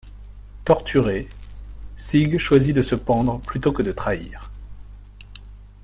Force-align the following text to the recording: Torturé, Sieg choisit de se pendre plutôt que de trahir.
Torturé, 0.65 1.29
Sieg 1.95 2.39
choisit 2.39 2.75
de 2.75 2.81
se 2.81 2.95
pendre 2.95 3.39
plutôt 3.41 3.71
que 3.71 3.83
de 3.83 3.91
trahir. 3.91 4.49